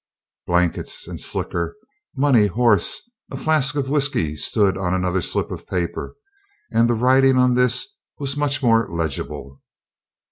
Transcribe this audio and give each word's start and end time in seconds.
Blankets 0.47 1.07
and 1.07 1.19
slicker, 1.21 1.75
money, 2.15 2.47
horse. 2.47 3.07
A 3.29 3.37
flask 3.37 3.75
of 3.75 3.87
whisky 3.87 4.35
stood 4.35 4.75
on 4.75 4.95
another 4.95 5.21
slip 5.21 5.51
of 5.51 5.59
the 5.59 5.65
paper. 5.67 6.15
And 6.71 6.89
the 6.89 6.95
writing 6.95 7.37
on 7.37 7.53
this 7.53 7.85
was 8.17 8.35
much 8.35 8.63
more 8.63 8.89
legible. 8.91 9.61